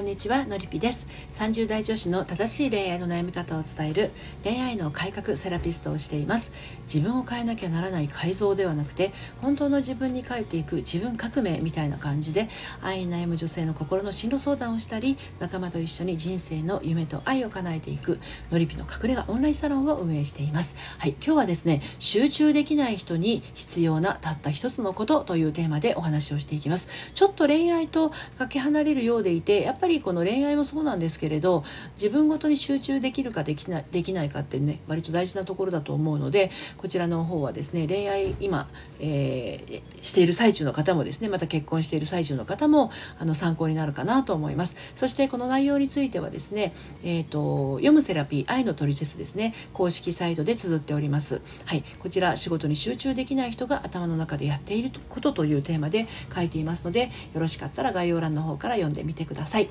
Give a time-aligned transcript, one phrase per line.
[0.00, 1.06] んにちはのりぴです。
[1.34, 4.10] 30代女子の正しい恋愛の悩み方を伝える
[4.42, 6.52] 恋愛の改革セラピストをしています。
[6.84, 12.48] 自分を変えなきゃならない改造ではなくて本当の自分に変えていく自分革命みたいな感じで
[12.80, 18.20] 愛に悩む女性の心の進路相談をしたり仲間と一緒に人生の夢と愛を叶えていく
[18.50, 20.76] のりぴの隠れ家オンラインサロンを運営しています。
[20.98, 26.88] はい今日はですね集中できない人に必要なたった一つのことというテーマでお話をしていきます。
[27.12, 31.64] ちょっと恋愛とかけ離れるようでいてやっぱりりこの恋愛もそうなんですけれど
[31.96, 44.76] 自分ごとに集中できるかできないできないかってね割と大事なところだと思うのでこちらの方はですね恋愛今、えー、している最中の方もですねまた結婚している最中の方もあの参考になるかなと思います。
[44.94, 46.72] そしてこの内容についてはですね、
[47.02, 51.40] えーと、読むセラピー愛のトリセツですね公式サイトで綴っております。
[51.64, 59.68] はいこちら仕事に集中できない人が頭の中でやっていることというテーマで書いていますのでよろしかったら概要欄の方から読んでみてください。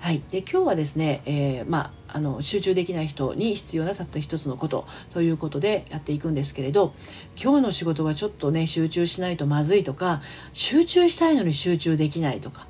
[0.00, 6.94] はい、で今日はですね、えー、まあ、あの集中できない人に必要なたった一つのことということでやっていくんですけれど
[7.40, 10.22] 今日の仕事はちょっとね集中しないとまずいとか
[10.54, 12.66] 集中したいのに集中できないとか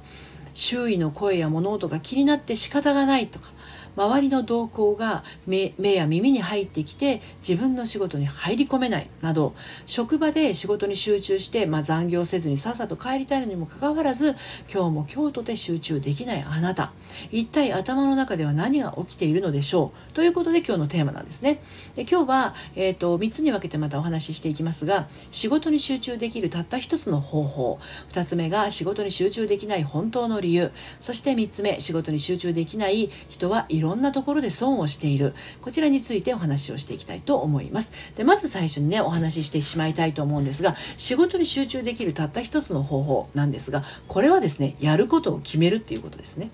[0.55, 3.50] 周囲の声や物音が気になって仕方がないとか
[3.96, 9.55] 周りの動向が目や耳に入ってきて自分の仕事に入り込めないなど
[9.86, 14.36] 職場で仕事に集中して、まあ、残業せずにさっさと帰りたいのにもかかわらず
[14.72, 16.92] 今日も今日とて集中できないあなた。
[17.33, 20.12] 一体頭の中では何が起きているのでしょう？
[20.12, 21.61] ということで今日のテーマなんですね。
[21.96, 27.80] で今日は、えーと、3つに分けてまたお話ししていきますが仕事に集中できるたった一つの方法。
[28.12, 30.70] 2つ目が仕事に集中できない本当の理由。
[31.00, 35.34] そして3つ目仕事に集中できない人はいいろんなところで損をしている。
[35.62, 37.92] こちらについてお話をしていきたいと思います。
[38.14, 46.51] でまず最初にねお話ししてしまいたいと思うんですが仕事に集中できるたった一つの方法なんですがこれはですねやることを決めるっていうことですね。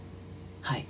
[0.61, 0.87] はい。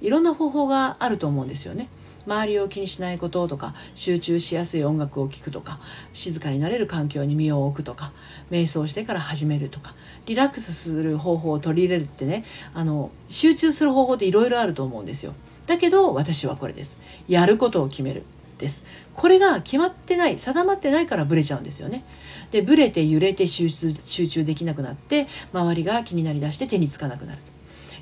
[0.00, 1.88] いろんな方法があると思うんですよね。
[2.26, 5.78] 周りを気にしないこととか集中しやすい音楽を聴くとか
[6.12, 8.12] 静かになれる環境に身を置くとか
[8.50, 9.94] 瞑想してから始めるとか
[10.26, 15.34] リラックスする方法を取り入れるってねあの集中する方法っていろいろあると思うんですよ。
[15.66, 16.98] だけど私はこれです。
[17.28, 18.22] やることを決める
[18.58, 18.84] です。
[19.14, 22.04] これが決まってない定まってないからブレちゃうんですよね。
[22.50, 27.38] でブレて揺れて集中できなくなって周りが気になりだして手につかなくなる。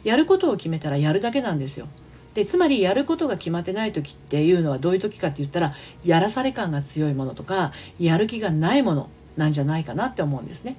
[0.05, 1.89] やることを決めたらやるだけなんですよ。
[2.35, 5.75] でつまりやることが決まってない時っていうのはどういう時かって言ったら
[6.05, 9.09] やらされ感が強いものとかやる気がないもの。
[9.37, 10.77] なんじゃないかなって思うんですね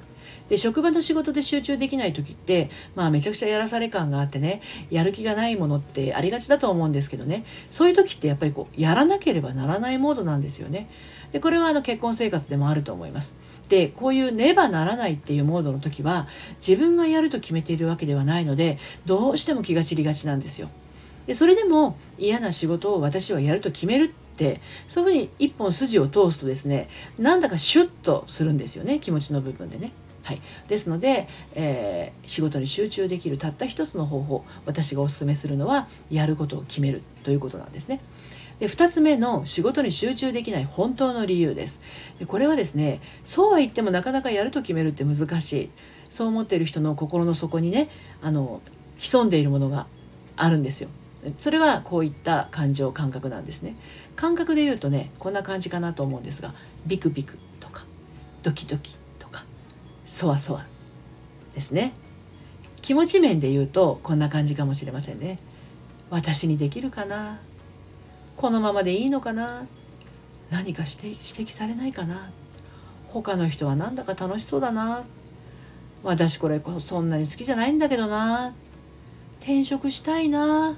[0.49, 10.89] で職場の仕事で集中できない時って、まあ、めちゃくちゃやらされ感があってねやる気がないものってありがちだと思うんですけどねそういう時ってやっぱりこうやらなければならないモードなんですよね。
[11.31, 13.33] でこれはあの結婚生活でもあると思います。
[13.69, 16.27] でこういうねばならないっていうモードの時は
[16.65, 20.69] 自分がやると決めているわけではないのでどうしても気が散りがちなんですよ。
[21.25, 26.89] でそれでも嫌な仕事を私はやると決めるってそういうふうに一本筋を通すとですね
[27.19, 29.91] なんだかシュッとするんですよね気持ちの部分でね。
[30.23, 37.99] はい、ですので、えー、仕事に集中できるたった一つの方法私がおすすめするのはやることを決めるということなんですね。
[38.59, 41.81] で2つ目の仕事に集中できない本当の理由です。
[42.19, 45.69] でこれはですねそうは言ってもなかなかやると決めるって難しい。
[46.09, 47.89] そう思っている人の心の底にね
[48.21, 48.61] あの
[48.97, 49.87] 潜んでいるものが
[50.37, 50.89] あるんですよ。
[51.37, 53.75] それはこういった感情感覚なんですね。
[54.15, 56.53] 感覚で言うとねこんな感じかなと思うんですが
[56.85, 57.83] ビクビクとか
[58.41, 59.43] ドキドキとか
[60.05, 60.65] そわそわ
[61.55, 61.93] ですね。
[62.81, 65.39] 気持ち面で言うとこんな感じかもしれませんね。
[66.09, 67.39] 私にできるかな？
[68.35, 69.65] このままでいいのかな？
[70.51, 72.31] 何か指摘されないかな？
[73.07, 75.03] 他の人はなんだか楽しそうだな？
[76.03, 78.53] 私これそんなに好きじゃないんだけどな？
[79.39, 80.77] 転職したいな？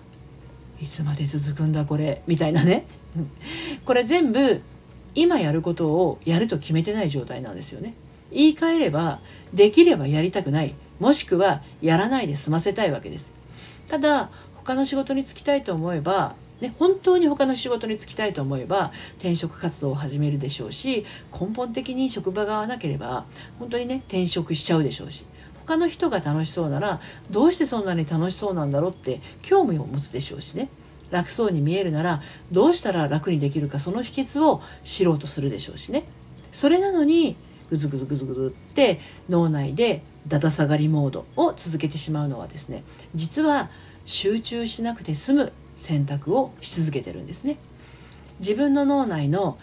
[0.80, 2.22] いつまで続くんだこれ？
[2.28, 2.86] みたいなね。
[3.86, 4.62] これ全部
[5.14, 7.94] 今やることをやると決めてない状態なんですよね。
[8.32, 9.20] 言い換えれば
[9.54, 10.76] できればやりたくない。
[11.00, 13.34] もしくはやらないで済ませたいわけです。
[13.88, 23.26] ただ他の仕事に就きたいと思えばね、本当に他の仕事に就きたいと思えば転職活動を始めるでしょうし根本的に職場が合わなければ
[23.60, 25.26] 本当にね転職しちゃうでしょうし
[25.66, 30.70] 他の人が楽しそうならどうしてそんなに楽しそうなんだろうって興味を持つでしょうしね。
[31.12, 32.22] 楽そうに見えるなら
[32.52, 36.06] どうしたら楽にできるかその秘訣を知ろうとするでしょうしね。
[36.52, 37.36] それなのに
[37.70, 39.00] ぐずぐずぐずぐずって
[39.30, 43.70] 脳内でだだ下がりモードを続けてしまうのはですね実は
[44.06, 47.58] 集中しなくて済む選択をし続けてるんですね。
[48.40, 49.58] 自分の脳内の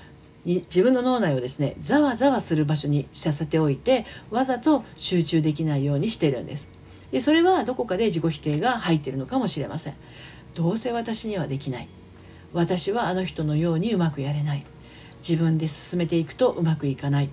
[0.44, 6.68] 自分の脳内をですねざわざわする場所にさせておいてわざと集中できないようにしてるんです。
[7.12, 9.94] でそれはどこかで自己否定が入っているのかもしれません。
[10.54, 11.88] どうせ私にはできない。
[12.52, 14.64] 私はあの人のようにうまくやれない。
[15.26, 17.28] 自分で進めていくとうまくいかない。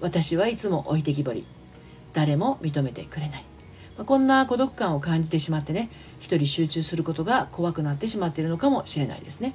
[0.00, 1.46] 私はいつも置いてきぼり。
[2.16, 3.44] 誰も認めてくれない、
[3.98, 9.54] まあ、こんな孤独感を感じてしまってね一人集中することが怖くなってしまっているのかもしれないですね。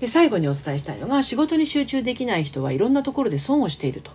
[0.00, 4.10] で最後にお伝えしたいのが仕事に集中できない人はいろんなところで損をしていると。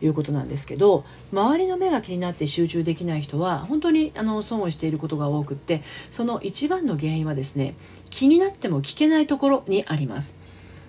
[0.00, 7.74] いうことなんですけど周りの目が気になって集中できない人は本当にあの損をしていることが多くってその一番の原因はですね
[8.10, 10.34] 気になっても聞けないところにあります。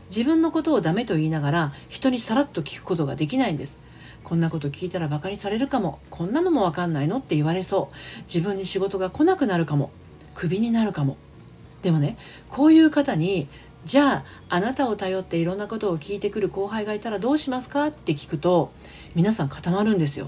[0.09, 3.79] 自分のことをダメと言いながら人にさらっと聞くことができないんです。
[4.23, 5.99] こんなこと聞いたらバカにされるかも。
[6.09, 7.17] こんなのもわかんないの？
[7.17, 8.23] って言われそう。
[8.23, 9.91] 自分に仕事が来なくなるかも。
[10.33, 11.17] クビになるかも。
[11.81, 12.17] でもね
[12.49, 13.47] こういう方に
[13.87, 18.73] じゃああなたを頼っていろんなことを聞いてくる後輩がいたらどうしますかって聞くと
[19.15, 20.27] 皆さん固まるんですよ。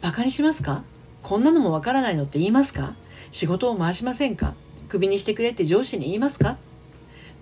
[0.00, 0.82] バカにしますか？
[1.22, 2.94] こんなのもわからないのって言いますか？
[3.32, 4.54] 仕事を回しませんか？
[4.88, 6.56] クビにしてくれって上司に言いますか？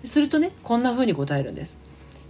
[0.03, 1.77] するとねこんな風に答えるんです。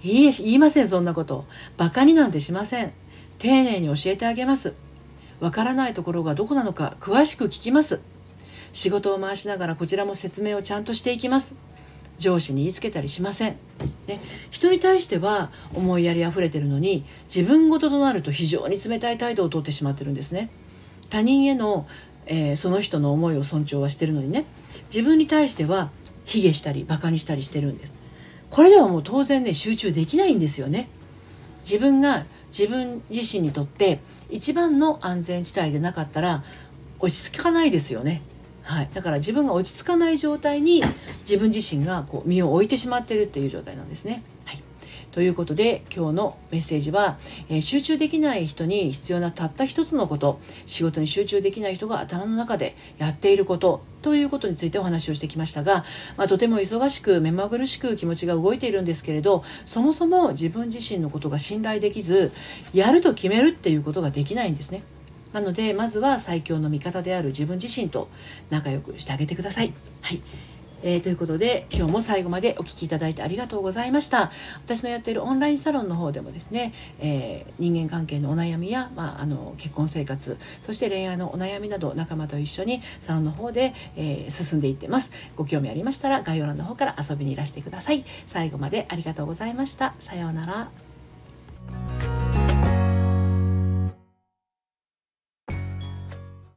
[0.03, 1.45] いいえ言いませんそんなこと。
[1.77, 2.93] バカになんてしません。
[3.39, 4.75] 丁寧に教えてあげます。
[5.39, 8.01] わからないところがどこなのか詳しく聞きます。
[8.71, 11.55] 仕事を回しながらこちらも説明をちゃんとしていきます。
[12.17, 13.57] 上司に言いつけたりしません、
[14.07, 20.49] ね、人に対しては思いやりあふれてるのに自分事となると非常に冷たい態度をとってしまってるんですね。
[21.09, 21.87] 他人への、
[22.25, 24.45] えー、その人の思いを尊重はしてるのにね。
[24.89, 25.91] 自分に対しては
[26.25, 27.95] 卑下したりバカにしたりしてるんです。
[28.49, 30.89] これではもう当然ね集中できないんですよね。
[31.63, 33.99] 自分が自分自身にとって
[34.29, 36.43] 一番の安全地帯でなかったら
[36.99, 38.21] 落ち着かないですよね。
[38.67, 40.83] はい、だから自分が落ち着かない状態に
[41.21, 44.23] 自分自身がこう身を置いてしまってるっていう状態なんですね。
[44.43, 44.61] はい、
[45.13, 47.17] ということで今日のメッセージは、
[47.47, 55.85] えー、集中できない人に必要なたった一つのこと仕事に集中できない人が頭の中でやっていることということについてお話をしてきましたが、
[56.17, 62.33] まあ、とても忙しく目まぐるしく気持ちが動いているんですけれどそもそも自分自身のことが信頼できず
[62.73, 64.83] やると決めるっていうことができないんですね。
[65.37, 68.09] なのでまずは最強の味方である自分自身と
[68.49, 69.71] 仲良くしてあげてください。
[70.01, 70.21] はい。
[70.83, 74.31] えー、ということで今日も最後までお聴きいただいてありがとうございました。
[74.65, 85.11] 私のやっているオンラインサロンの方でもですね、えー、人間関係のお悩みや、まあ、あの結婚生活そして恋愛のお悩みなど仲間と一緒にサロンの方で、えー、進んでいってます。
[85.35, 88.05] ご興味ありましたら概要欄の方から遊びにいらしてください。
[88.25, 89.93] 最後までありがとうございました。
[89.99, 90.86] さようなら。